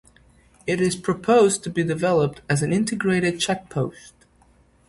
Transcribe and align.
It 0.65 0.81
is 0.81 0.95
proposed 0.95 1.63
to 1.63 1.69
be 1.69 1.83
developed 1.83 2.41
as 2.49 2.63
an 2.63 2.73
Integrated 2.73 3.39
Check 3.39 3.69
Post. 3.69 4.15